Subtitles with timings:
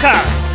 [0.00, 0.50] カス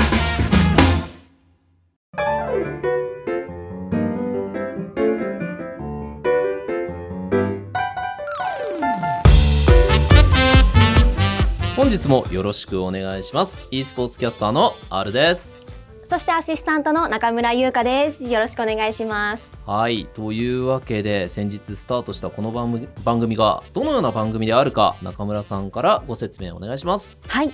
[11.75, 15.65] 本日もよろしくお願いします e スポーツキャスターの R です
[16.09, 18.27] そしてアシスタントの中村優香です。
[18.27, 19.51] よろしくお願いします。
[19.65, 27.51] はいというわけで先日スタートしたこの番組番組がどのような番組であるか中村さんからご説明お願いしますはい。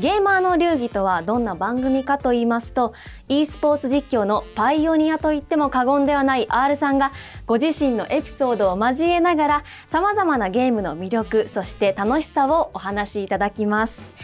[0.00, 2.94] ゲーマーの流儀とはどんな番組かと言いますと
[3.28, 7.12] e スポーツ実況のパイオニアと言っても過言ではない R さんが
[7.44, 14.14] ご自身のエピソードを交えながらさまざまなゲームの魅力そして楽しさをお話しいただきます。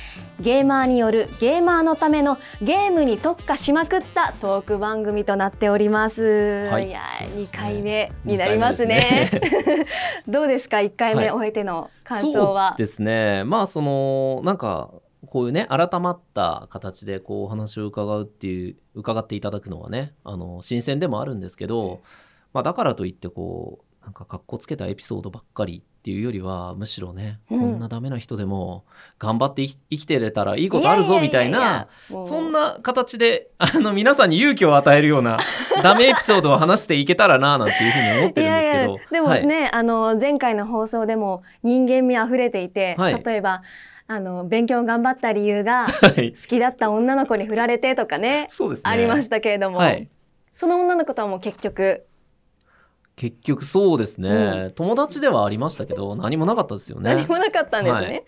[0.40, 6.88] ゲーマーによるゲーマーのためのゲームに特化しまくったトーク番組となっております、はい。
[6.88, 7.58] いや2そうですね。
[7.58, 9.30] 回目になりますね。
[9.30, 9.40] す
[10.30, 11.30] どうですか？1回目はい。
[11.32, 13.45] 終えての感想は、そうですね。
[13.45, 14.90] まあそのなんか
[15.26, 22.02] こういうね改まった形でこうお話を伺うっていう伺っていただくのはねあの新鮮でもあるんですけど、
[22.52, 27.60] まあ、だからといってこうなんかかっこつけたエピソードばっかりっていうよりはむしろね、うん。
[27.60, 28.84] こんなダメな人でも
[29.18, 35.38] 頑張って生きてれたらいいことあるぞみたいなそんな形であの皆さんに勇気を与えるような
[35.82, 38.45] ダメエピソードを話していけたらななんていうふうに思ってるんですけど。
[38.45, 39.46] いやいやでもはい。
[39.48, 43.24] ね、あの前回の放送でも人間味あふれていて、はい。
[43.24, 43.62] 例えば
[44.09, 46.32] あの勉強頑張った理由がはい。
[46.32, 48.82] 好きだった女の子に振られてとかねそうですね。
[48.85, 50.09] ありましたけれども、はい。
[50.54, 52.07] その女の子とはもう結局？
[53.16, 54.29] 結局そうですね、
[54.68, 57.15] う友達ではありましたけど何もなかったですよね。
[57.15, 58.01] 何もなかったんですね。
[58.01, 58.09] はい。
[58.10, 58.23] で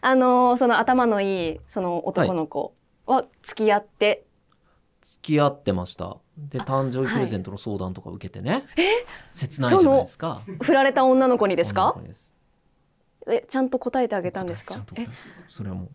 [0.00, 2.74] あのその頭のいいその男の子
[3.06, 4.24] は付き合って、
[5.04, 6.16] 付き合ってました。
[6.36, 8.64] であ誕生日プレゼントの相談とか受けてね、
[9.30, 10.42] 切ないじゃないですか。
[10.60, 11.94] 振られた女の子にですか？
[12.02, 12.31] です
[13.28, 14.84] えちゃんと答えてあげたんですか？
[14.96, 15.06] え
[15.48, 15.88] それはも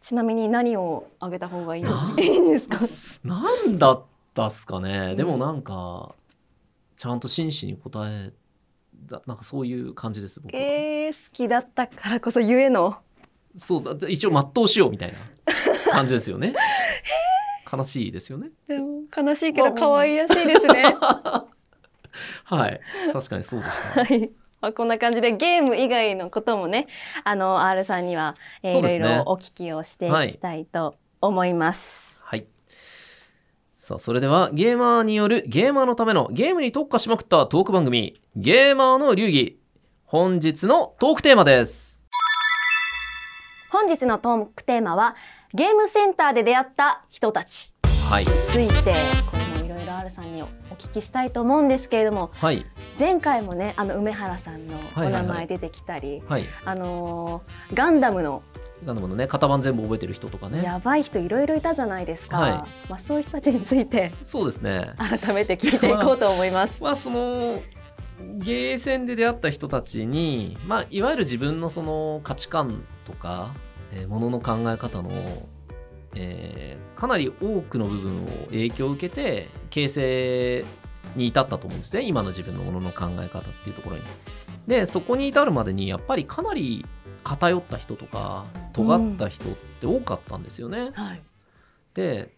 [0.00, 1.82] ちなみに何をあげた方がいい
[2.18, 2.84] いいんですか？
[2.84, 4.02] うなんだっ
[4.34, 5.16] たっすかね、うん。
[5.16, 6.14] でもなんか
[6.96, 8.32] ちゃんと真摯に答え
[9.06, 12.96] だなんかそういう感じです僕は、えー、好きだったからこそゆえの？
[13.56, 16.54] そうだ一応全うしようみたいな感じですよね。
[17.72, 18.50] 悲しいですよね。
[18.68, 20.94] でも悲しいけど可愛らしいですね。
[22.44, 22.80] はい。
[23.12, 24.00] 確かにそうでした。
[24.04, 24.30] はい。
[24.64, 26.86] まあ、こんな感じでゲーム以外のこともね、
[27.22, 32.18] あの R さんには、えいろいろお聞きをしていきたいと思います。
[32.22, 32.46] はい。
[33.76, 39.60] さあ、それではゲーマーによるゲーマーのためのゲームに特化しまくったトーク番組、ゲーマーの流儀。
[40.06, 42.06] 本日のトークテーマです。
[43.70, 45.14] 本日のトークテーマは
[45.52, 47.74] ゲームセンターで出会った人たち
[48.08, 48.24] はい。
[48.24, 48.30] に
[48.68, 48.94] ついて、
[49.96, 50.46] R さんにお
[50.78, 52.66] 聞きしたいと思うんですけれども、はい。
[52.98, 56.46] 前回もね、あの梅原さんのおはいはいはい名前出てきたり、はい。
[56.64, 58.42] あのーガンダムの
[58.84, 60.62] ガンダムのね、型番全部覚えてる人とかね。
[60.62, 62.38] やばい人いろいろいたじゃないですか。
[62.38, 62.52] はい
[62.90, 64.92] まあそういう人たちについてそうですね。
[64.98, 66.80] 改めて聞いていこうと思います。
[66.82, 67.60] まあ、その、
[68.20, 73.54] ゲーセンで出会った人たちに、まあ、いわゆる自分のその価値観とか、
[73.92, 75.10] えー、ものの考え方の、
[76.14, 80.64] えーかなり多くの部分を影響を受けて形成
[81.16, 84.02] に至ったと思うんですね今の自分のものの考え方っていうところに。
[84.66, 86.86] でそこに至るまでにやっぱりかなり
[87.22, 90.92] 偏った人とか尖った人って多かったんですよね。
[90.94, 91.22] はい。
[91.92, 92.34] で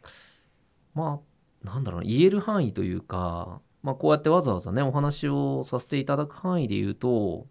[0.95, 1.21] ま
[1.65, 7.47] あなんだろうな言える範囲というか、まあ、こうやってわざわざねお話をさせていただく範囲で言うと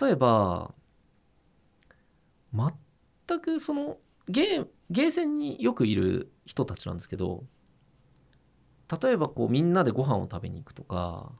[0.00, 0.74] 例えば
[2.52, 3.98] 全くその
[4.30, 7.44] ゲーゲーセンによくいる人たちなんですけど
[9.00, 11.32] 例えばこうみんなでご飯を食べに行くとか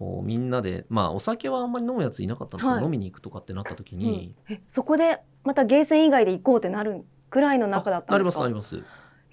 [0.00, 2.84] こうみんなでまあお酒はあんまり飲むやついなかったんですけど、はい。
[2.84, 8.24] 飲みに行くとかってなった時に、えそこでまたゲーセン以外で行こうってなるくらいの中だったんでか？
[8.24, 8.82] ますすなります。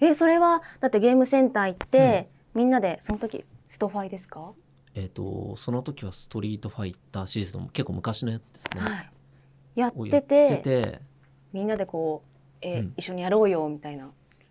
[0.00, 4.52] えそれはだってゲームセンター行って、みんなでその時ストファイですか、
[4.94, 8.80] えっ、とその時はストリートファイターシリーズの結構昔のやつですね。
[8.82, 9.10] はい、
[9.74, 11.00] やってて
[11.54, 12.27] みんなでこう、
[12.62, 12.94] えーうん。
[12.96, 14.10] 一緒にやろうよみたいな。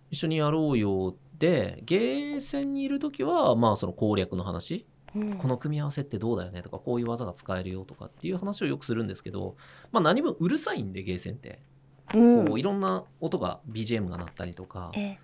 [0.10, 5.34] 一緒にやろうよでゲーセンにいる時はまあその攻略の話、うん。
[5.38, 9.56] この組み合わせってどうだよねとかこういう技が使えるよとかっていう話をよくするんですけど、
[9.92, 11.60] まあ、何分うるさいんでゲーセンって、
[12.14, 12.46] うん。
[12.48, 14.92] こういろんな音が BGM が鳴ったりとか。
[14.96, 15.18] え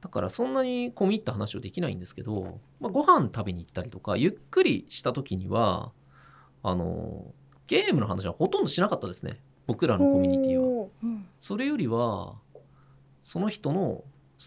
[0.00, 5.90] だからそんなに込み入った話をできないんですけど、まあ、ご飯食べに行ったりとかゆっくりした時には
[6.62, 7.32] あの
[7.66, 9.40] ゲームの話はほとんどしなかったですね。
[9.66, 10.88] 僕らのコミュニティは。
[11.40, 12.36] それよりは
[13.22, 14.04] その人の好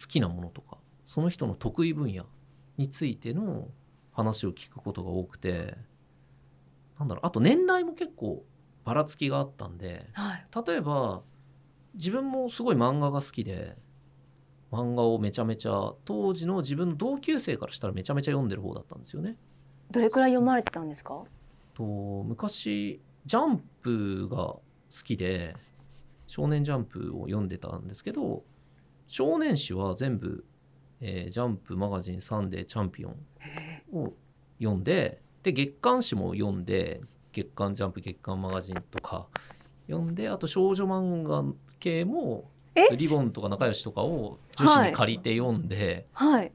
[0.08, 2.26] きなものとかその人の得意分野
[2.78, 3.68] についての
[4.12, 5.76] 話を聞くことが多くて
[6.98, 8.44] なんだろうあと年代も結構
[8.84, 10.46] ばらつきがあったんではい。
[10.66, 11.22] 例えば
[11.94, 13.76] 自分もすごい漫画が好きで
[14.70, 19.36] 漫画をめちゃめちゃ当時の自分の同級生からしたらめちゃめちゃ読んでる方だったんですよね。
[19.90, 21.22] どれくらい読まれてたんですか？
[21.74, 24.62] と昔ジャンプが好
[25.04, 25.54] きで
[26.32, 28.42] 少年ジャンプを読んでたんですけど
[29.06, 30.46] 少年誌は全部、
[31.02, 33.16] えージャンプマガジンサンデーチャンピオン
[33.92, 34.14] を
[34.58, 37.02] 読んでで月刊誌も読んで
[37.34, 39.26] 月刊ジャンプ月刊マガジンとか
[39.86, 41.44] 読んであと少女漫画
[41.78, 42.96] 系もえ？
[42.96, 46.50] リボンとか仲良しとかを女子に借りて読んで、はい。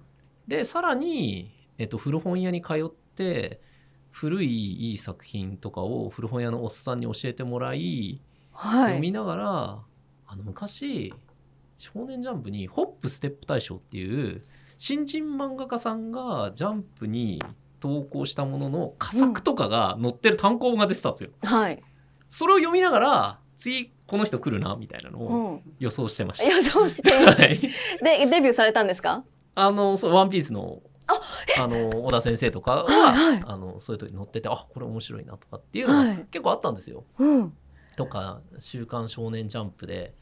[0.47, 3.61] でさらに、えっと、古本屋に通って
[4.09, 4.47] 古い
[4.89, 8.19] いい作品とかを古本屋のおっさんに教えてもらい
[8.57, 9.79] 読みながら
[10.27, 11.13] あの昔
[11.77, 14.41] 「少年ジャンプ」に「ホップステップ大賞」っていう
[14.77, 17.41] 新人漫画家さんがジャンプに
[17.79, 21.29] 投稿したものの佳作とかが載ってる単行本が出てたんですよ。
[21.43, 21.81] はい、
[22.29, 26.49] それを読みながら次この人来るなみたいなのうをん、予想してました。
[26.55, 27.11] 予想して。
[27.13, 27.59] はい。
[27.59, 29.23] でデビューされたんですか？
[29.55, 31.19] あの、そう、ワンピースの、あ
[31.63, 33.43] あの、小田先生とかは、はいはい。
[33.45, 36.25] あの、そういう時に載ってて、あ、これ面白いなとかっていうのがはい。
[36.31, 37.03] 結構あったんですよ。
[37.19, 37.53] うん
[37.97, 40.13] とか、週刊少年ジャンプで、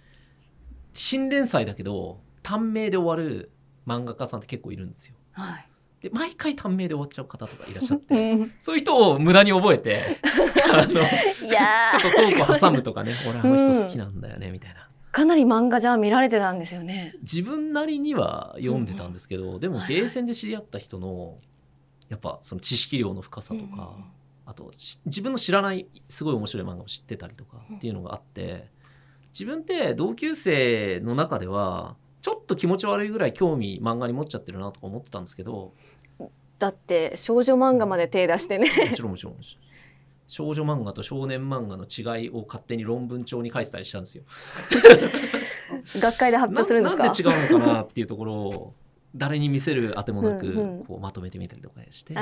[0.93, 3.51] 新連載だけど、短命で終わる
[3.85, 5.15] 漫画家さんって結構いるんですよ。
[5.33, 5.67] はい。
[6.01, 8.51] で、毎回短命で終わっちゃう方とかいらっしゃっうて、ん。
[8.61, 10.21] そういう人を無駄に覚えて、
[10.73, 14.79] あの、 ちょっとトークを挟むとかね、俺あの人好きなんだよね、みたいな。
[14.79, 17.13] ーかなり漫画じゃあ見られてたんですよね。
[17.21, 19.95] 自分なりには読んでたんですけど、でもはいはい。
[19.95, 21.39] ゲーセンで知り合った人の
[22.09, 24.05] やっぱその知識量の深さとか、うん
[24.45, 28.69] あとし自分の知らないすごい面白い漫画を知ってたりとかっていうのがあって
[29.33, 35.73] 自分って同級生の中ではちょっと気持ち悪いぐらい興味漫画に持っちゃってるなとか思ってたんですけど
[36.57, 38.69] だって少女漫画まで手出してね。
[38.89, 39.35] もちろんもちろん
[40.27, 44.23] 少女漫画と少年漫画の違いを勝手に論文帳に書いてたりしたんですよ。
[45.99, 47.03] 学会で発表するんですか？
[47.03, 48.73] ななんで違うのかなっていうところを
[49.15, 50.83] 誰に見せるあてもなくうんうん。
[50.85, 52.15] こうまとめてみたりとかして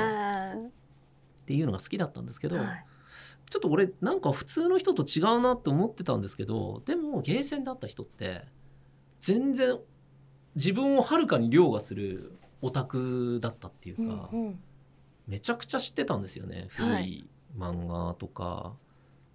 [1.44, 2.86] っあていうのが好きだったんですけど、ーはい。
[3.50, 8.42] ちょっと俺なんか普通の人と違うなって思ってたんですけどでもゲーセンだった人って
[9.20, 9.78] 全然
[10.56, 12.32] 自分をはるかに凌駕する
[12.62, 14.60] オタクだったっていうか、うんうん。
[15.26, 17.02] めちゃくちゃ知ってたんですよねはい。
[17.02, 18.74] 古い漫画とか、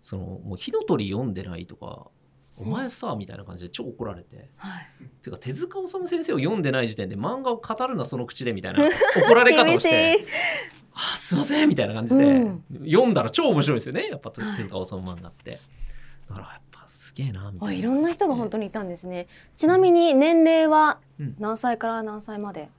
[0.02, 2.08] そのもう火の鳥読んでないとか
[2.58, 4.50] お前さみたいな感じで超怒られて。
[4.58, 4.88] はい。
[5.22, 10.26] てか手塚治虫先生を読んでない時点で漫画を語るなその口でみたいな怒られ方をし厳て しい
[10.94, 12.63] 「あすいません」みたいな感じで、うん。
[12.86, 14.07] 読んだら超面白いですよね。
[14.09, 15.59] やっぱ手塚治虫漫画って。
[16.30, 17.74] だからやっぱすげえなみたいな。
[17.74, 19.27] あいろんな人が本当にいたんですね。
[19.56, 21.36] ちなみに年齢はうん。
[21.39, 22.69] 何歳から何歳まで？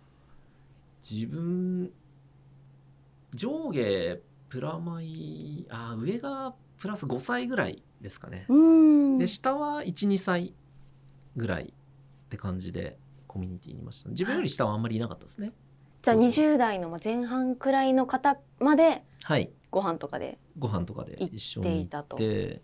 [1.08, 1.90] 自分
[3.34, 4.18] 上下
[4.48, 8.46] プラマイあ上がプラス5歳ぐらいですかね。
[9.18, 10.54] で下は12歳
[11.36, 14.10] ぐらいって感じでコミュニティにいました。
[14.10, 15.52] 自分より下はあんまりいなかったですね。
[16.02, 19.50] じゃあ20代の前半くらいの方まではい。
[19.70, 22.60] ご飯とかでご飯とかで一緒に行って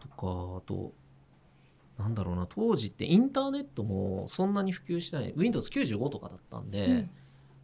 [0.00, 0.16] とか
[0.58, 0.92] あと
[1.98, 5.34] なんだろうな当時ってインターネットもそんなに普及してない。
[5.34, 7.10] Windows95 とかだったんで、うん。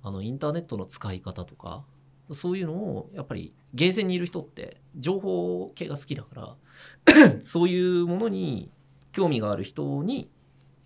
[0.02, 1.84] あのインターネットの使い方とか
[2.32, 6.56] そういうのをやっぱりゲーセンにいる人って情報系が好きだか
[7.14, 8.70] ら そういうものに
[9.12, 10.30] 興味がある人に、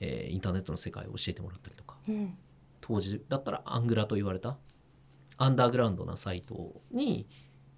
[0.00, 1.96] えーインターネットの世界を教えてもらったりとか。
[2.08, 2.36] うん
[2.88, 4.56] 当時だったらアングラと言われた
[5.36, 7.26] アンダーグラウンドなサイトに、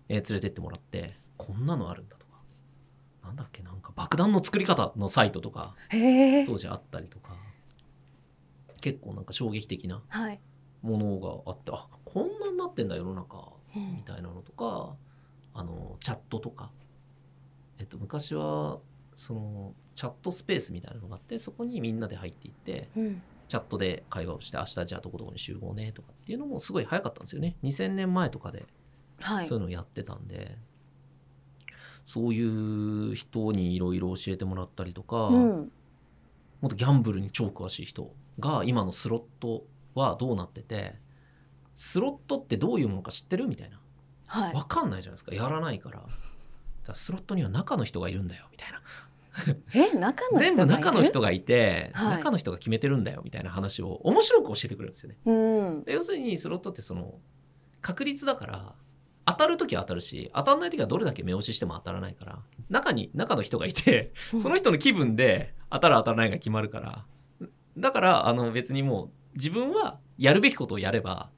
[0.08, 2.42] えー連れてってもらってこんなのあるんだとか。
[3.22, 5.74] なんだっけなんか爆弾の作り方のサイトとか
[6.46, 7.36] 当時あったりとか。
[8.80, 10.40] 結構なんか衝撃的なはい。
[10.82, 13.96] ものがあってあこんなになってんだ世の中うん。
[13.96, 14.96] みたいなのとか
[15.52, 16.70] あのチャットとか、
[17.78, 18.78] えっと、昔は
[19.16, 27.56] そのチャットスペースみたいなのがあってそこにみんなで入っていってうんチャットで会話をして明日じゃあどこどこに集合ねとかっていうのもすごい早かったんですよね。
[27.64, 28.66] 2000年前とかで
[29.20, 29.46] はい。
[29.46, 30.56] そういうのをやってたんで、
[32.06, 35.72] そういう人にいろいろ教えてもらったりとか、うん。
[36.60, 39.64] もっとギャンブルに超詳しい人が今のスロット
[39.94, 40.94] はどうなってて
[41.74, 43.80] スロットってどういうものか知ってるみたいな。
[44.26, 44.52] はい。
[44.52, 45.34] 分かんないじゃないですか。
[45.34, 45.98] やらないから。
[45.98, 46.12] だか
[46.88, 48.80] らスロットには中の人がいるんだよみたいな
[49.74, 52.16] え中の全部中の人がいて、はい。
[52.18, 55.18] 中の人が決めてるんだよみたいな話を面白く教えてくれるんですよね。
[55.24, 55.32] う
[55.80, 55.84] ん。
[55.84, 57.20] で要するにスロットってその
[57.80, 58.74] 確率だから
[59.24, 67.06] 当たる時は当たるし当たらない時はどれだけ目押ししても当たらないから中に中の人がいてその人の気分で当たる当たらないが決まるから。
[67.78, 71.30] だからあの別にもう自分はやるべきことをやれば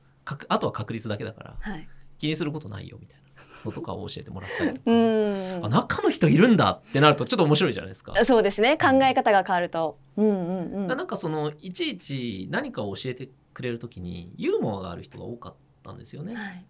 [0.49, 1.89] あとは確率だけだからはい。
[2.19, 3.22] 気にすることないよみたい
[3.67, 5.61] のとかを教えてもらったりとか、うん。
[5.65, 8.25] あ中の人いるんだってなるとちょっと面白いじゃないですか。
[8.25, 8.77] そうですね。
[8.77, 9.99] 考え方が変わると。
[10.17, 10.87] うんうんうん。
[10.87, 16.35] なんかそのいちいち何かを教えてくれる時にユーモアがある人が多かったんですよね。
[16.35, 16.65] はい。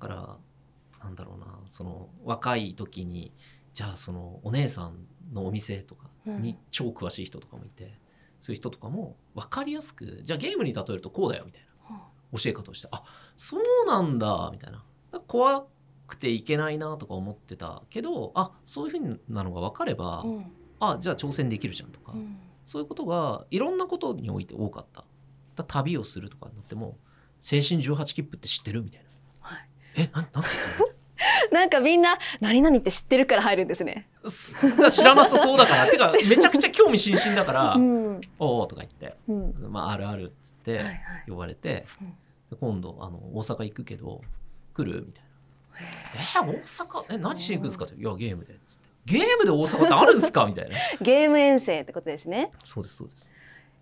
[0.00, 0.36] だから
[1.04, 3.32] なんだろうなその若い時に
[3.72, 7.98] じゃあそのお姉さんのお店とかに超詳しい人とかもいて、
[8.40, 11.68] そういう人とかも分かりやすくじゃあゲームに例えるとこうだよみたいな
[12.36, 13.02] 教え方をしてあ
[13.36, 14.84] そうなんだみたいな。
[15.26, 15.66] 怖
[16.10, 20.52] くていけないなとか思ってたけどあそういうふうなのが分かれば、うん
[20.82, 25.04] あじゃあ挑戦できるじゃんとか、うんそういうことがいろんなことにおいて多かった。
[25.56, 26.96] だ旅をするとかになっても
[27.42, 29.08] 青春18切符って知ってるみたいな。
[29.40, 30.84] はいえ、な、なんすか
[31.50, 34.08] なんかみんな何々って知ってるから入るんですね。
[34.92, 35.90] 知らなさそうだから。
[35.90, 42.14] てか、 めちゃくちゃ興味津々だから、うんおおとか言って、うんまあ、あるあるっつってはいはい呼ばれて、うん
[42.50, 44.22] で今度、あの、大阪行くけど、
[44.74, 45.04] 来る？
[45.06, 45.29] みたいな。
[46.14, 47.94] えー、大阪、え、何しに行くんですかって。
[47.94, 48.54] いや、ゲームで。
[48.66, 48.88] つって。
[49.06, 50.46] ゲームで大阪ってあるんですか？
[50.46, 50.76] みたいな。
[51.00, 52.50] ゲーム遠征ってことですね。
[52.64, 53.32] そうです、そうです。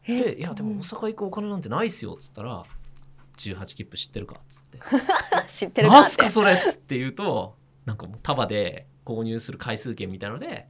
[0.05, 2.15] えで、いや、でも大阪行くお金なんてないっすよ。
[2.15, 2.65] っつったら、
[3.37, 4.79] 18切符知ってるかっつって。
[5.53, 6.29] 知ってるかすか。
[6.31, 10.67] それっつって言うとなんかもう束で購入する回数券みたいので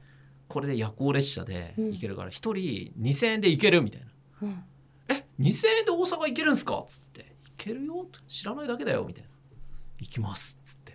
[0.47, 2.53] これで夜行列車で行けるから1人
[3.01, 4.07] 2,000円で行けるみたいな
[4.43, 4.63] うん
[5.09, 9.29] 「え2,000円で大阪行けるんすか?」っつって「行けるよ」知らないだけだよ」みたいな
[9.99, 10.88] 「行きます」っつって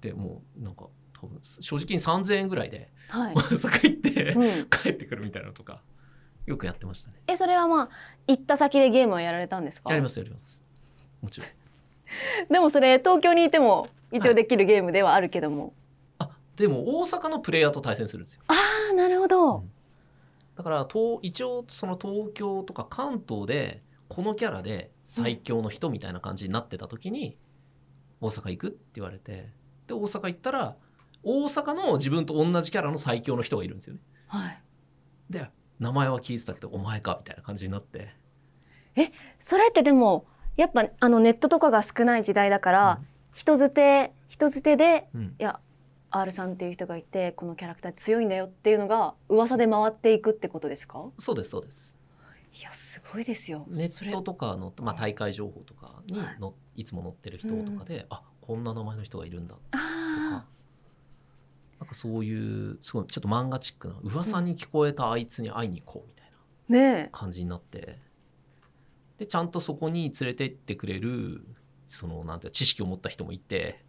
[0.00, 0.86] でもうなんか
[1.20, 3.38] 多分正直に3,000円ぐらいではい 大。
[3.40, 5.82] 阪行ってうん 帰ってくるみたいなのとか
[6.46, 7.88] よくやってましたねえそれはまあ
[8.26, 9.90] 行った先でゲームをやられたんですか？
[9.90, 10.60] やりますやります
[11.20, 11.50] もちろん
[12.52, 15.74] でもそれ東京にいても一応できるゲームではあるけども。
[16.18, 18.54] あでも大阪のプレイヤーと対戦するんですよあ
[18.90, 19.64] あなるほど。
[20.56, 27.38] だから東一応その東京とか関東でこのキャラで最強の人みたいな感じになってた時に
[28.20, 29.48] 大阪行くって言われて
[29.90, 30.76] で大阪行ったら
[31.22, 34.00] 大阪の自分と同じキャラの最強の人がいるんですよね。
[34.26, 34.62] はい。
[35.28, 38.14] で名前は聞いてたけどお前かみたいな感じになって。
[39.40, 43.00] それってでもやっぱあのネットとかが少ない時代だから、
[43.32, 45.20] 人づて人づてでうん。
[45.20, 45.60] うんいや
[46.12, 51.04] R さんっていう人がいてこのキャラクター強いんだよっていうのが噂で回っていくってことですか？
[51.18, 51.94] そうですそうです。
[52.52, 53.64] いやすごいですよ。
[53.68, 56.40] ネットとかの、まあ、大会情報とかにはい。
[56.40, 59.62] の、い、つも載ってる人とかで、あこんな名前の人がいるんだとか。
[59.74, 60.44] あ
[61.78, 68.00] なんかそういうすごいちょっと漫画チックな噂に聞こえたあいつに会いに行こうみたいな感じになって。
[69.18, 71.44] でちゃんとそこに連れてってくれる
[71.86, 73.84] そのなんて知識を持った人もいて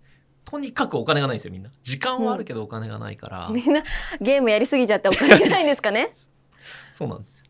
[0.46, 1.72] とにかくお金がないんですよみんな。
[1.82, 3.82] 時間はあるけどお金がないから、えみんな
[4.22, 6.12] ゲームやりすぎちゃってお金がないんですかね？
[6.94, 7.46] そうなんですよ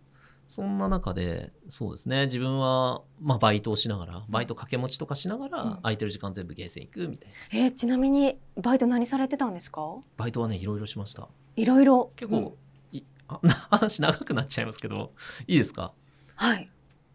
[0.51, 2.25] そんな中でそうですね。
[2.25, 5.71] 自分は、まあ、バイトをしながらバイト掛け持ちとかしながら、うん。
[5.77, 7.35] 空いてる時間全部ゲーセン行くみたいな。
[7.59, 9.95] えーちなみにバイト何されてたんですか？
[10.17, 11.29] バイトはねいろいろしました。
[11.55, 12.11] いろいろ。
[12.17, 12.57] 結構、
[12.91, 13.39] いあ
[13.71, 15.13] 話長くなっちゃいますけど
[15.47, 15.93] いいですか？
[16.35, 16.69] はい。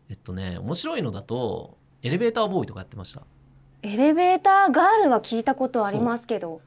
[0.08, 3.22] えっとね面白いのだとエレベーターボーイとかやってました。
[3.82, 6.62] エレベーターガールは聞いたことありますけど。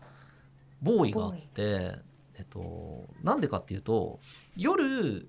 [0.81, 1.97] ボーイがあって、
[2.35, 4.19] えっと、なんでかっていうと
[4.55, 5.27] 夜、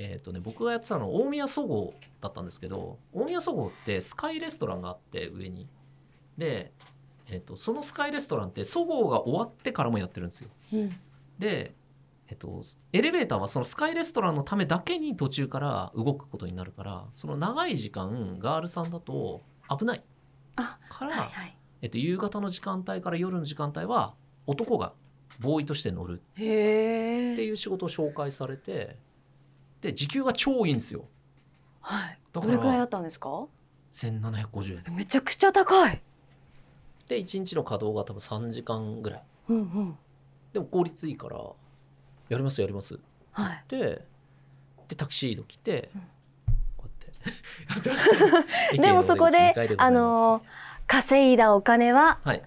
[0.00, 5.68] えっとね、僕がやってたのは大宮そごうだったんですけど大宮そごうってスカイレストランがあって上に。
[6.38, 6.72] で、
[7.28, 10.50] えっと、そのスカイレストランってそごうが終わってからもやってるんですよ。
[10.72, 10.96] うん。
[11.36, 11.74] で、
[12.28, 12.62] えっと、
[12.92, 20.04] エレベーターはそのスカイレストランのためだけに途中から動くことになるからその長い時間ガールさんだと危ない。
[20.54, 21.56] あから、はいはい。
[21.82, 24.14] えっと、夕方の時間帯から夜の時間帯は
[24.46, 24.92] 男が
[25.40, 28.96] ボーイとして乗るっていう仕事を紹介されて
[29.80, 31.06] で時給が超いいんですよ。
[31.80, 32.18] はい。
[32.32, 33.46] どれくらいだったんですか
[33.92, 34.96] ？1750円。
[34.96, 36.00] めちゃくちゃ高い。
[37.08, 39.22] で1日の稼働が多分3時間ぐらい。
[39.48, 39.98] うんうん。
[40.52, 41.36] でも効率いいから
[42.28, 42.98] やりますやります。
[43.32, 43.64] はい。
[43.68, 44.04] で
[44.88, 46.00] でタクシード来て、うん。
[46.76, 47.98] こうやっ
[48.72, 48.78] て。
[48.82, 50.42] でもそこであのー
[50.86, 52.42] 稼いだお金ははい。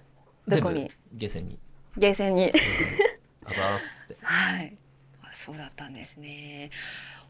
[0.48, 0.90] どこに？
[1.14, 1.58] ゲーセンに。
[1.96, 2.52] ゲーセンに
[3.44, 4.16] あざーすって。
[4.22, 4.76] はい。
[5.22, 6.70] あそうだったんですね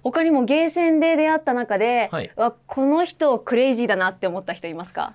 [0.03, 2.31] 他にもゲーセンで出会った中で、はい。
[2.37, 5.15] わこの人クレイジーだなって思った人いますか？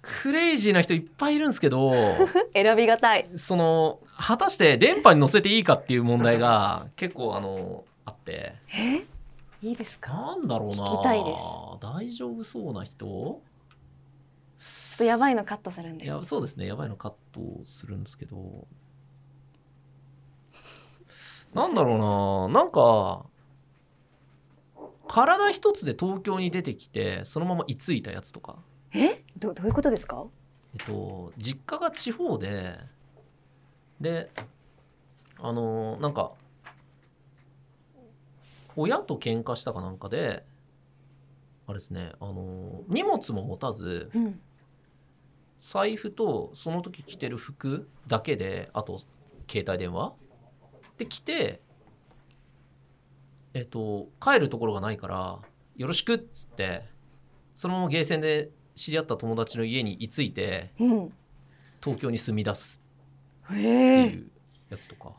[0.00, 1.92] クレイジーな人いっぱいいるんですけど
[2.52, 3.28] 選びがたい。
[3.36, 8.54] その果たして電波に乗せていいかっていう問題が結構あのあって。
[8.76, 9.06] え？
[9.66, 10.12] いいですか？
[10.12, 10.84] なんだろうな。
[10.84, 11.44] 聞きたいです。
[11.80, 13.06] 大丈夫そうな人？
[13.06, 13.40] ちょ
[14.94, 16.04] っとやばいのカットするんで。
[16.04, 16.66] いやそうですね。
[16.66, 18.66] やばいのカットするんですけど。
[21.54, 22.60] なんだろうな。
[22.62, 23.24] なんか
[25.08, 28.58] 体一つで東京に出てきてそのまま居ついたやつとか。
[28.92, 29.22] え？
[29.36, 30.24] どどういうことですか？
[30.78, 32.78] えっと実家が地方で
[34.00, 34.30] で
[35.38, 36.32] あのなんか
[38.76, 40.44] 親と喧嘩したかなんかで
[41.66, 44.40] あれですねあの荷物も持たずうん。
[45.60, 49.00] 財布とその時着てる服だけであと
[49.50, 50.12] 携帯電話
[50.98, 51.62] で来て
[53.54, 55.38] えっと帰るところがないから
[55.76, 56.82] よろしくっつって
[57.54, 61.12] そのままゲーセンで知り合った友達の家に居ついてうん。
[61.82, 62.82] 東京に住み出す
[63.50, 64.30] へってえいう
[64.70, 65.12] やつとか、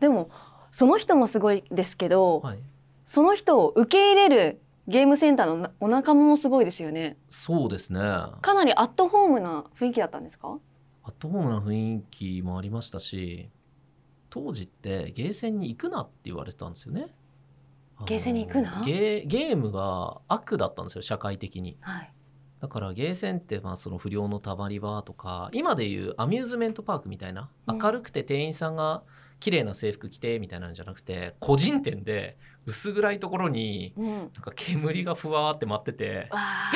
[0.00, 0.30] でも
[0.72, 2.58] その人もすごいですけど、はい、
[3.06, 7.16] その人を受け入れるゲームセンターのなお仲間もすごいですよね。
[7.28, 8.00] そうですね。
[8.00, 10.58] アかなりアットホームな雰囲気だったんですか？
[11.06, 13.48] ットホームな雰囲気もありましたし
[14.30, 17.14] 当時ってゲーセンに行くなって言われてたんですよね。
[18.06, 18.82] ゲーセンに行くな？
[18.84, 21.76] ゲーゲームが悪だったんですよ社会的に。
[21.80, 22.12] はい。
[22.60, 27.78] だからゲーセンってまあその不良のたまり場とか今でいうアミューズメントパークみたいなうん。
[27.78, 29.02] 明るくて店員さんが
[29.40, 34.08] 綺麗な制服着てみたいなんじゃなくて個人店で薄暗いところにうん。
[34.18, 36.28] なんか煙がふわーって舞ってて。
[36.30, 36.72] わあ。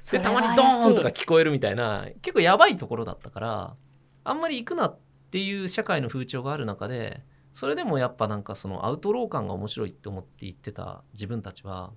[0.00, 3.76] そ でたまにドーンとか聞こえるみたいな結構やばいところだったから
[4.24, 5.00] あんまり行くなって
[5.38, 7.22] いう社会の風潮がある中で
[7.52, 11.92] それでもやっぱなんかそのアウトロー感が面白いって思って言ってた自分たちは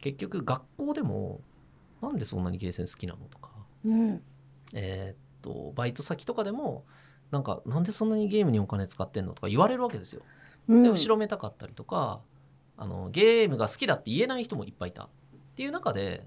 [0.00, 1.40] 結局学校でも
[2.02, 3.50] なんでそんなにゲーセン好きなのとか、
[3.84, 4.22] うん
[4.74, 6.84] えーっとバイト先とかでも
[7.30, 10.22] なんかなんでそんなにゲームにお金使ってんのとか言われるわけですよ。
[10.68, 12.20] うんで後ろめたかったりとか
[12.76, 15.08] あのゲームが好きだって言えない人もいっぱいいたっ
[15.56, 16.26] ていう中で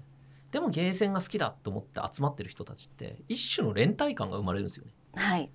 [0.50, 4.92] でもゲーセンが好きだと思って集まってる人たちって一種の連帯感が生まれるんですよね。
[5.14, 5.50] はい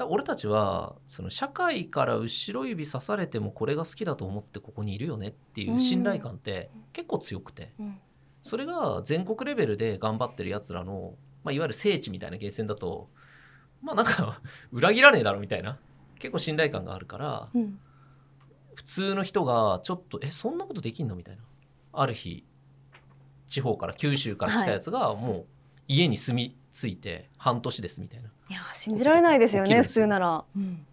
[0.00, 7.98] だ俺たちはその社会から後ろ指さされてもこれが好きだと思ってここにいるよねっていう信頼感って結構強くてうん。
[8.42, 13.10] それが全国レベルで頑張ってるやつらの、まあ、いわゆる聖地みたいなゲーセンだと
[13.82, 14.40] まあなんか
[14.72, 15.78] 裏切らねえだろみたいな
[16.18, 17.78] 結構信頼感があるからうん。
[18.74, 21.42] 普通の人がちょっとえそんなことできんのみたいな。
[21.92, 22.46] ある日
[23.48, 25.46] 地方から九州から来たやつがもう
[25.90, 28.28] 家に住み着いて半年ですみたいな。
[28.48, 30.86] いや信じられないですよね普通なら、うん。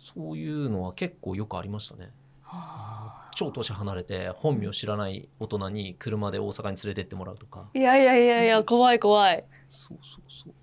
[0.00, 2.10] そういうのは結構よくありましたね。
[2.42, 7.68] はあ超年離れて本名知らない大人に車で大阪に連れてってもらうとか。
[7.74, 9.44] いやいやいやいや怖い怖い。
[9.68, 10.54] そうそうそう。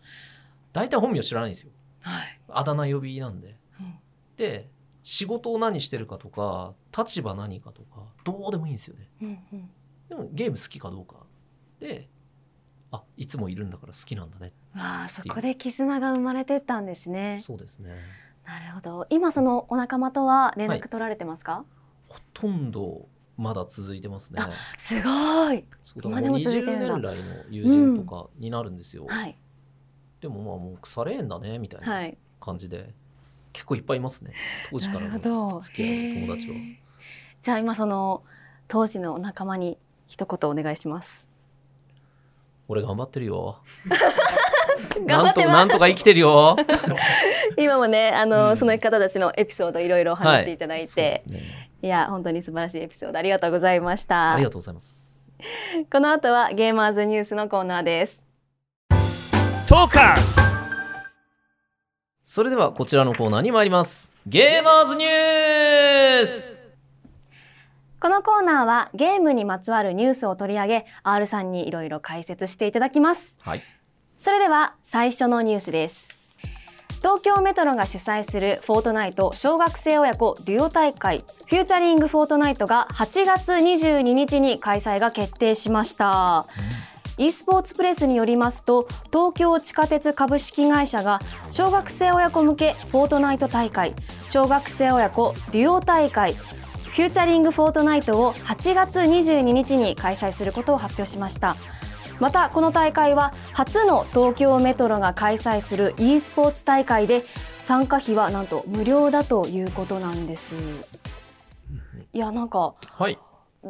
[0.73, 1.71] 大体本名知らないんですよ。
[1.99, 3.55] はい、あだ名呼びなんで。
[3.79, 3.93] うん。
[4.37, 4.69] で
[5.03, 9.07] 仕事を何してるかとか立場何かとかどうでもいいんですよね。
[9.21, 9.69] うんうん。
[10.09, 11.17] でもゲーム好きかどうか。
[11.79, 12.09] で
[12.91, 14.53] あいつもいるんだから好きなんだね。
[14.75, 17.37] わあそこで絆が生まれてったんですね。
[17.39, 17.91] そうですね。
[18.45, 19.07] なるほど。
[19.09, 21.65] 今そのお仲間とは連はい絡取られてますか、
[22.07, 24.41] ほとんどまだ続いてますね。
[24.41, 25.65] あすごい。
[25.83, 29.37] そ今でも続いて20る年来の友人とかになるんですよ、はい。
[30.21, 32.17] でもまあもう腐れ縁だねみたいはない。
[32.39, 32.93] 感じで、
[33.51, 34.31] 結構いっぱいいますね。
[34.69, 36.55] 当時かならの付き合いの友達は。
[37.41, 38.23] じゃあ今その
[38.67, 41.26] 当時のお仲間に一言お願いします
[42.67, 43.57] 俺頑張ってるよ。
[45.05, 46.55] 頑なんと張ってまなんとか生きてるよ。
[47.57, 48.57] 今もねあの、うん。
[48.57, 51.69] その方たちのエピソードいろいろお話しいただいて、ですね。
[51.81, 55.31] い、や本当に素晴らしいエピソードありがとうございましたありがとうございます。
[55.91, 58.21] この後はゲーマーズニュースのコーナーです。
[59.67, 60.41] トーカーズ。
[62.25, 64.11] それではこちらのコーナーに参ります。
[64.25, 66.56] ゲーマーズニュース
[67.99, 73.37] このコーナーはゲームにまつわるニュースを取り上げ R さんにいろいろ解説していただきます。
[73.41, 73.63] はい。
[74.19, 76.15] それでは最初のニュースです。
[76.99, 86.45] 東京メトロが主催するフォートナイト小学生親子デュオ大会フューチャリングフォートナイトが8月22日に開催が決定しました。
[87.17, 93.95] e スポーツプレスによりますと東京地下鉄株式会社が小学生親子向けフォートナイト大会
[94.27, 96.35] 小学生親子デュオ大会
[96.97, 101.55] フューチャリングフォートナイトを8月22日に開催することを発表しました。
[102.19, 107.21] またこの大会は初の東京メトロが開催する e スポーツ大会で
[107.59, 110.55] 参加費はなんと無料だということなんです。
[112.13, 113.19] いやなんかはい。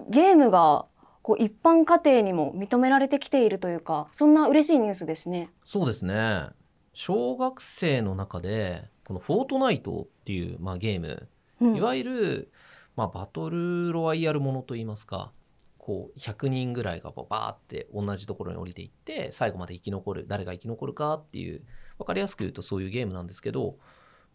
[0.09, 0.85] ゲームが
[1.21, 5.49] こう一般家庭にも認められてきているというかそんな嬉しいニュースですね。
[5.65, 6.47] そうですね。
[6.93, 11.27] 小学生の中でこの「フォートナイト」っていう、まあ、ゲーム
[11.61, 11.75] うん。
[11.75, 12.51] いわゆる、
[12.97, 15.31] まあ、バトルロワイヤルものといいますか
[15.77, 21.62] こう100人ぐらいがバーって同じところに降りていって最後まで生き残る誰が生き残るかっていう
[21.99, 23.77] 分かりやすく言うとそういうゲームなんですけど、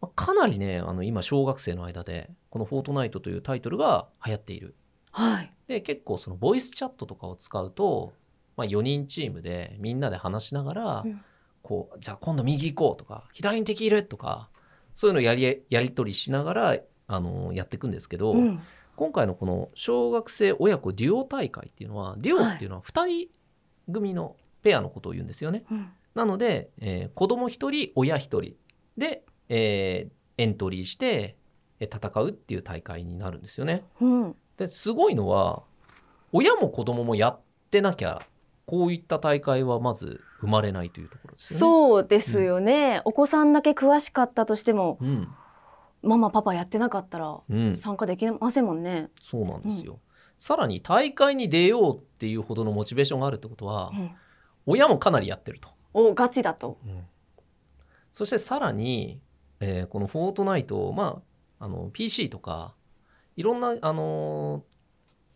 [0.01, 4.75] まあかなりねあの今小学生の間でこの「フォートナイト」というタイトルが流行っている。
[5.11, 5.53] はい。
[5.67, 8.13] で結構そのボイスチャットとかを使うと、
[8.57, 11.21] まあ、4人チームでみんなで話しながら、うん
[11.63, 14.49] こうじゃあ今度右行こうとか左に敵いるとか
[14.95, 16.77] そういうのをやりやり取りしながら
[17.15, 18.63] あのやっていくんですけど、うん
[18.95, 23.29] 今回のこの小学生親子デュオ大会っていうのはデュオっていうのは2人
[23.91, 25.65] 組のペアのことを言うんですよね。
[25.71, 28.55] うんなので、えー子供1人親1人
[28.99, 31.37] で、えーエントリーして
[31.81, 33.85] えー戦うっていう大会になるんですよね。
[34.01, 35.63] うんですごいのは
[36.33, 38.21] 親も子供もやってなきゃ
[38.67, 41.61] こういった大会はまず生まれないというところですよね。
[41.61, 45.29] そうですよね、お子さんだけ詳しかったとしてもうん
[46.03, 49.11] ママパパやってなかったらうん、参加できませんもんね。
[49.21, 50.01] そうなんですよ。
[50.39, 54.11] さらに大会に出ようっていうほどのモチベーションがあるってことは、うん
[54.65, 55.71] 親もかなりやってると。
[55.93, 56.79] おガチだと。
[58.13, 59.21] そしてさらに、
[59.59, 61.23] えーこのフォートナイト、ま
[61.59, 62.77] あ、あの PC とか
[63.37, 64.63] いろんな、あのー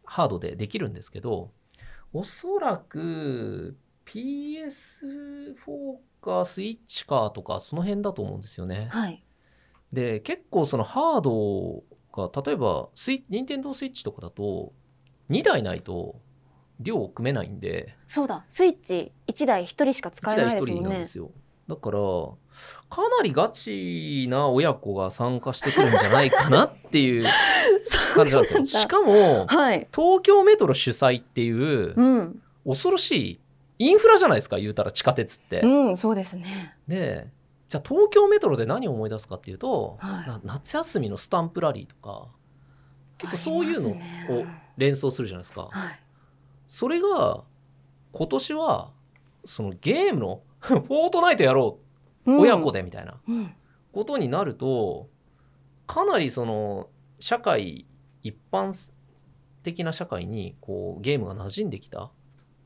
[0.08, 1.50] ハードでできるんですけど
[2.12, 3.76] おそらく
[4.06, 8.88] PS4 かスイッチかとかその辺だと思うんですよね。
[8.92, 9.25] はい。
[9.92, 14.72] で結構そのハードが例えばスイ任天堂スイッチとかだと
[15.30, 16.16] 2台ないと
[16.80, 21.04] 量を組めないんでそうだスイッチ一台一人しか使1えな台1いですもんね人なんで。
[21.06, 21.30] すよ
[21.68, 21.98] だから
[22.88, 27.26] かなりガチな親子が参加してくるんじゃないかなっていう
[28.14, 29.88] 感じなんですよしかもはい。
[29.94, 33.40] 東京メトロ主催っていううん恐ろしい
[33.78, 35.60] インフラじゃないですか言うたら地下鉄って。
[35.60, 36.76] うんそうですね。
[36.88, 37.28] で
[37.68, 42.28] じゃあ東京メトロで何を思い出すかっていうと、はいな夏休みのスタンプラリーとか
[43.18, 45.68] 結構そういうのを連想するじゃないですか。
[45.72, 46.00] はい。
[46.68, 47.44] それが
[48.12, 48.92] 今年は
[49.44, 51.78] そのゲームのフォートナイトやろ
[52.26, 52.72] う、うん親子。
[52.72, 53.54] でみたいなうん
[53.92, 55.08] ことになると
[55.86, 57.86] かなりその社会
[58.22, 58.74] 一般
[59.62, 62.10] 的な社会にこうゲームが馴染んできた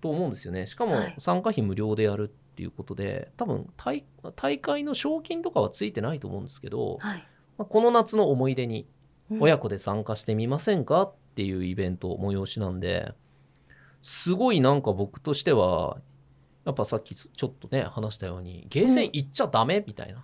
[0.01, 4.05] と思うんですよねしかもはい参加費無料でやるっていうことで多分大
[4.37, 7.27] 大会の賞金とかはついてないと思うんですけど、はい。
[7.57, 8.87] まあこの夏の思い出に
[9.31, 13.15] うん親子で参加してみませんかっていうイベント催しなんで
[14.03, 15.99] すごいなんか僕としては
[16.67, 20.23] やっぱさっきちょっとね話したようにゲーセン行っちゃダメみたいな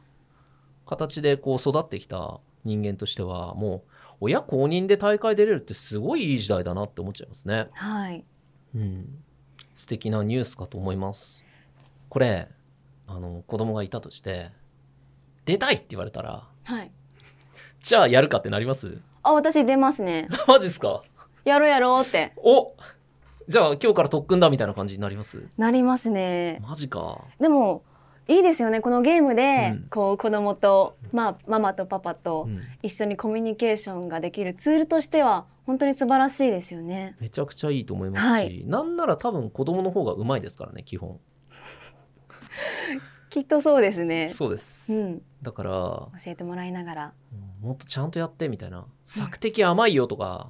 [0.85, 7.69] 形でこう育ってきた人間としてはもう親公認で大会出れるってすごいいい時代だなって思っちゃいますね。
[7.73, 8.25] はい。
[8.75, 9.25] うん、
[9.75, 11.46] 素敵なニュースかと思います。
[12.09, 12.49] これ
[13.07, 14.51] あの子供がいたとして
[15.45, 16.91] 出たいって言われたらはい。
[17.81, 18.99] じゃあやるかってなります？
[19.23, 20.29] あ私出ますね。
[20.49, 21.03] マジっすか？
[21.45, 22.33] やろうやろうって。
[22.37, 22.75] お
[23.47, 25.47] じゃあ今日から特訓だみたいな感じになります？
[25.57, 26.61] なりますね。
[26.67, 27.21] マジか。
[27.39, 27.85] でも
[28.27, 28.81] いいですよね。
[28.81, 29.87] このゲームで、うん。
[29.89, 32.61] こう子供とまあママとパパとうん。
[32.83, 37.15] 一緒にコミュニケーションができるツールとしては本当に素晴らしいですよね。
[37.21, 38.65] めちゃくちゃいいと思いますし、はい。
[38.67, 41.21] なんなら多分子供の方がうまいですからね基本
[43.37, 44.31] きっとそうですね。
[44.31, 47.13] そうです、うん、だから教えてもらいながら。
[47.61, 48.87] もっとちゃんとやってみたいな。
[49.05, 50.49] 索敵甘いよとか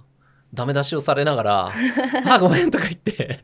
[0.55, 1.72] ダメ出しをされながら
[2.27, 3.42] あごめんとか言って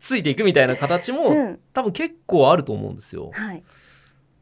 [0.00, 3.30] ついていくみたいな形も、うん、多分結構あると思うんですよ。
[3.34, 3.62] はい。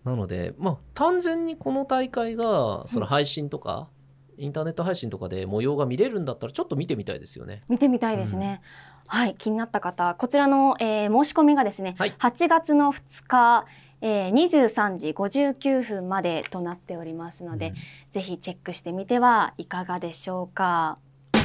[0.04, 3.88] なのでまあ単純にこの大会がその配信とか、
[4.36, 7.62] インターネット配信とかで模様が見れるんだったらちょっと見てみたいですよね。
[7.68, 8.60] 見てみたいですね。
[9.08, 12.14] はい、気になった方、こちらの、えー申し込みがですね、はい。
[12.18, 13.66] 8月の2日、
[14.06, 17.74] えー、23時59分までとなっておりますので、うん。
[18.10, 20.98] ぜひチェックしてみてはいかがでしょうか。
[21.32, 21.38] ト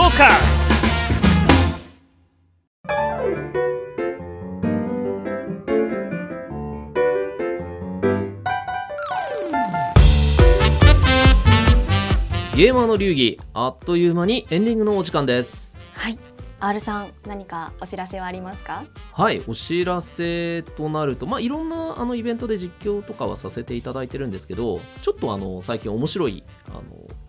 [0.00, 0.68] ーカス
[12.56, 15.78] ゲーマーの流儀あっという間にエンディングのお時間です。
[15.94, 16.18] はい、
[16.60, 18.84] R さん、何かお知らせはありますか？
[19.12, 26.82] はいお知らせとなるとまあいろんなあのイベントで実況とかはさせていただいてるんですけどちょっとあの最近面白いあの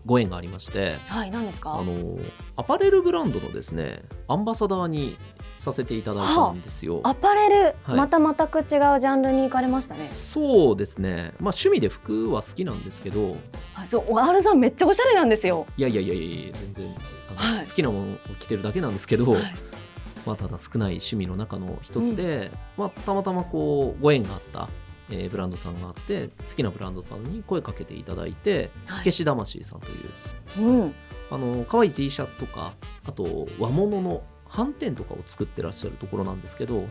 [0.04, 1.78] ご縁がありましてはい、何ですか？
[1.78, 2.18] あの
[2.56, 5.16] アパレルブランドのですねアンバサダーに
[5.58, 7.00] させていただいたんですよ。
[7.04, 10.10] アパレル、はいまた全く違うジャンルに行かれましたね。
[10.12, 13.36] そうですねまあ趣味で服は好きなんですけど
[13.74, 15.66] はい、そう、R さんめっちゃおしゃれなんですよ。
[15.76, 16.94] いやいやいやいや全然
[17.34, 17.66] はい。
[17.66, 19.56] 好きなものを着てるだけなんですけど、はい。
[20.26, 24.68] まあ、ただ少ない趣味の中の一つで、まあ、たまたまこうご縁があった、
[25.10, 28.98] えーブランドさんがあって好きなブランドさんに声かけていただいてはい。
[28.98, 29.94] 火消し魂さんとい
[30.60, 30.94] ううん、
[31.30, 36.86] あの可愛い T シャツとかあと和物の斑点とかを作ってらっしゃるところなんですけど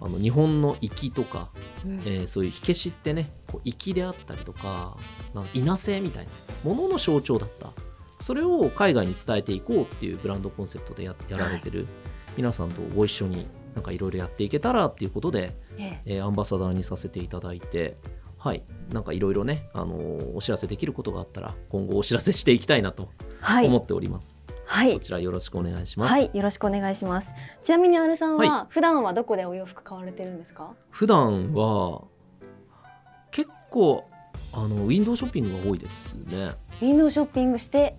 [0.00, 1.50] あの日本の粋とか、
[1.84, 2.00] うん。
[2.00, 4.96] えーそういう火消しってねこう粋であったりとか
[5.34, 6.30] なんか稲製みたいな
[6.64, 7.72] ものの象徴だった
[8.22, 11.86] それを海外に伝えていこうっていうブランドコンセプトでややられてる。
[12.36, 16.20] 皆さんとご一緒になんかいろいろやっていけたらっていうことでええ。
[16.20, 17.98] ーアンバサダーにさせていただいて
[18.38, 18.64] はい。
[18.90, 23.66] なんかいろいろね、あのーお知らせできることがあったら今後お知らせしていきたいなとはい。
[23.66, 24.94] 思っております、はい。
[24.94, 27.34] こちらよろしくお願いします、はい、よろしくお願いします。
[27.62, 30.74] ちなみにアルさんは、は普段はどこでお洋服買われてるんですか？
[30.90, 32.02] 普段は
[33.30, 34.08] 結構
[34.52, 36.54] あのウィンドウショッピングが多いですね。
[36.80, 37.96] ウィンドウショッピングして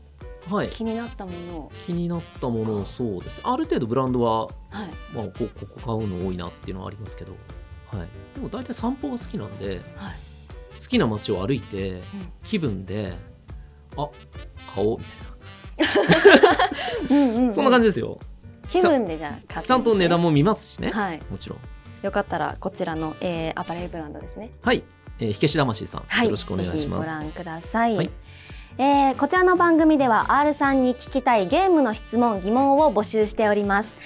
[0.49, 0.69] はい。
[0.69, 3.41] 気になったものを、気になったものをそうです。
[3.43, 7.33] ある程度ブランドは、はい、まあ、こここ買うの多いなっていうのはありますけど、
[7.87, 10.13] はい、でも大体散歩が好きなんではい、
[10.79, 12.01] 好きな街を歩いて
[12.43, 13.15] 気分で
[13.95, 14.09] あ
[14.73, 15.33] 買おうみたい
[17.09, 17.85] うんうん、なそんな感じ。
[17.85, 18.17] じですよ。
[18.69, 21.59] 気分でじゃあねちゃんと値段も見ますしね、はい、もちろん。
[22.03, 24.51] よかったらこちらの、えー、アパレルブランドですね。
[24.61, 24.83] はい、
[25.19, 27.07] えー、火消し魂さん、はい、よろしくお願いします。
[27.07, 27.95] 覧ください。
[27.95, 28.09] はい
[28.77, 33.97] えーこちらの番組では R さんに聞きたいゲームの質問疑問を募集しております。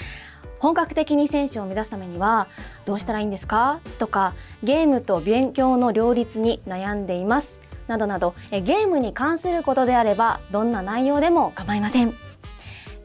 [0.59, 2.47] 本格的に選手を目指すためには
[2.85, 3.79] どうしたらいいんですか？
[3.99, 7.61] とかゲームと勉強の両立に悩んでいます。
[7.87, 12.13] などなどえゲームに関することであればどんな内容でも構いません。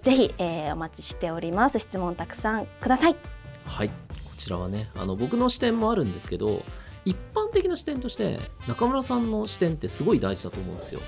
[0.03, 1.79] ぜひ、えーお待ちしております。
[1.79, 3.17] 質問たくさんください。
[3.65, 3.89] はい。
[3.89, 3.95] こ
[4.37, 6.65] ちらはねあの僕の視点もあるんですけど
[7.05, 11.01] 一般的な視点として中村さんの視点ってすごい大事だと思うんですよ。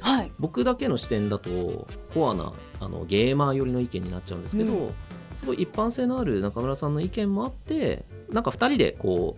[0.00, 0.32] はい。
[0.38, 4.92] 僕だけの視点だとコアなあのゲーマー寄りの意見になっちゃうんですけど、う
[5.34, 9.36] すごい一般性のある中村さんの意見もあってなんか2人でこ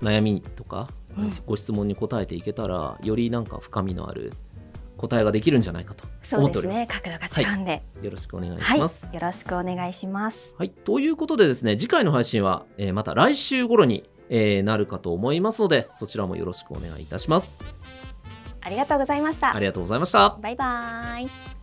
[0.00, 4.32] う悩みとか、うんご質問に答えていけたらよりなんか深みのある
[4.98, 6.04] 答えができるんじゃないかと
[6.36, 6.78] 思っております。
[6.78, 6.86] ね。
[6.86, 7.82] 角度が違うんで。
[8.02, 9.08] よろしくお願いはい、します。
[9.12, 10.54] よろしくお願いします。
[10.58, 17.64] はい、ということでですね次回の配信は、えーまた来週頃に、えーなるかと思いますのでそちらもよろしくお願いいたします。
[18.68, 20.36] ありがとうございましたありがとうございました。
[20.40, 21.57] バイバイ